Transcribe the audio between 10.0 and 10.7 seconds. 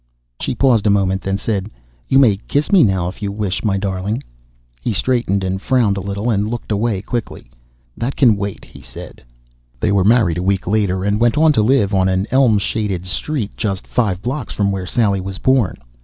married a week